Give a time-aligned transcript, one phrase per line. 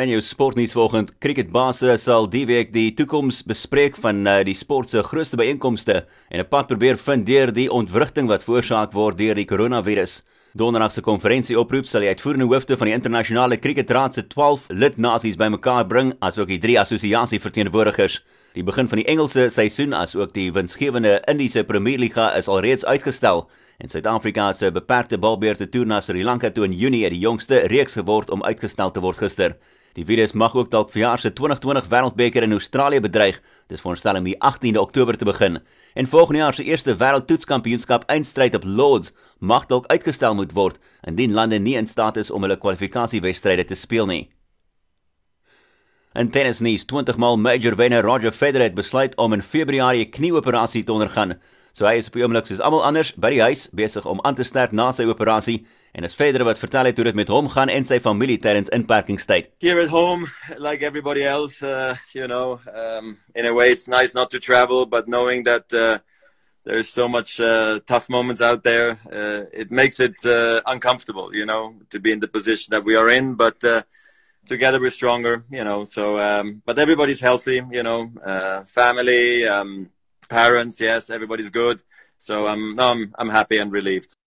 [0.00, 4.94] In jou sportnuus vanoggend, cricketbase sal die week die toekoms bespreek van uh, die sport
[4.94, 5.96] se grootste byeenkomste
[6.30, 10.22] en 'n pad probeer vind deur die ontwrigting wat veroorsaak word deur die koronavirus.
[10.56, 15.36] Donderdag se konferensie oproep sal die uitvoerende hoofde van die internasionale cricketraad se 12 lidnasies
[15.36, 18.22] bymekaar bring, asook die drie assosiasie verteenwoordigers.
[18.54, 23.50] Die begin van die Engelse seisoen asook die winsgewende Indiese Premier Liga is alreeds uitgestel.
[23.78, 27.66] En Suid-Afrika se beperkte balbeurte toer na Sri Lanka toe in Junie het die jongste
[27.66, 29.56] reeks geword om uitgestel te word gister.
[29.98, 33.40] Die virus mag ook dalk vir jaar se 2020 Wêreldbeker in Australië bedreig.
[33.66, 35.58] Dis voorstel om die 18de Oktober te begin.
[35.94, 41.34] En volgende jaar se eerste Wêreldtoetskampioenskap eindstryd op Lords mag dalk uitgestel moet word indien
[41.34, 44.30] lande nie in staat is om hulle kwalifikasiewedstryde te speel nie.
[46.12, 50.10] En tennis nuus: 20 maal major wenner Roger Federer het besluit om in Februarie 'n
[50.10, 51.38] knieoperasie te ondergaan.
[51.72, 54.34] So hy is op die oomblik soos almal anders by die huis besig om aan
[54.34, 57.48] te sterk na sy operasie en is verder wat vertel het hoe dit met hom
[57.48, 59.50] gaan en sy familie tydens inperkingstyd.
[59.58, 64.14] Here at home like everybody else uh you know um in a way it's nice
[64.14, 65.98] not to travel but knowing that uh
[66.64, 71.46] there's so much uh tough moments out there uh it makes it uh uncomfortable you
[71.46, 73.82] know to be in the position that we are in but uh
[74.46, 79.90] together we're stronger you know so um but everybody's healthy you know uh family um
[80.30, 81.82] parents, yes, everybody's good.
[82.16, 84.16] So I'm no, I'm I'm happy and relieved.